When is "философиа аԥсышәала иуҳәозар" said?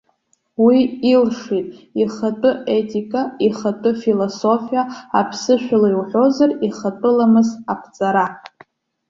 4.03-6.51